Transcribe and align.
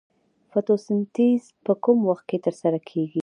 فتوسنتیز 0.51 1.41
په 1.65 1.73
کوم 1.83 1.99
وخت 2.09 2.25
کې 2.29 2.37
ترسره 2.45 2.79
کیږي 2.89 3.19